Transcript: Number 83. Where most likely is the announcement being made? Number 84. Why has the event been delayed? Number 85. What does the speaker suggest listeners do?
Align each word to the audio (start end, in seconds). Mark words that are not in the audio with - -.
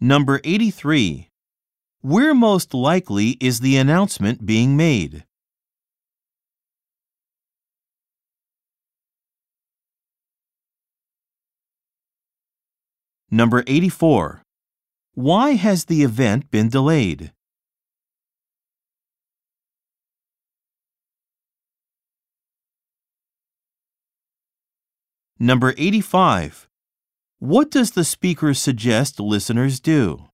Number 0.00 0.42
83. 0.44 1.30
Where 2.02 2.34
most 2.34 2.74
likely 2.74 3.38
is 3.40 3.60
the 3.60 3.78
announcement 3.78 4.44
being 4.44 4.76
made? 4.76 5.24
Number 13.30 13.64
84. 13.66 14.42
Why 15.14 15.52
has 15.52 15.86
the 15.86 16.02
event 16.02 16.50
been 16.50 16.68
delayed? 16.68 17.32
Number 25.38 25.74
85. 25.78 26.68
What 27.38 27.70
does 27.70 27.90
the 27.90 28.04
speaker 28.04 28.54
suggest 28.54 29.20
listeners 29.20 29.78
do? 29.78 30.24